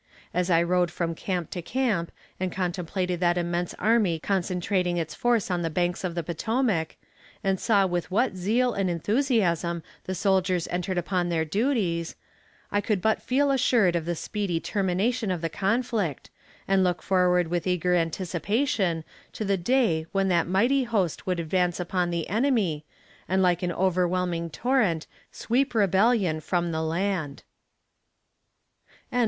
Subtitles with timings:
[0.33, 5.51] As I rode from camp to camp and contemplated that immense army concentrating its force
[5.51, 6.97] on the banks of the Potomac,
[7.43, 12.15] and saw with what zeal and enthusiasm the soldiers entered upon their duties,
[12.71, 16.31] I could but feel assured of the speedy termination of the conflict,
[16.67, 21.79] and look forward with eager anticipation to the day when that mighty host would advance
[21.79, 22.85] upon the enemy,
[23.29, 27.43] and like an overwhelming torrent sweep rebellion from the land.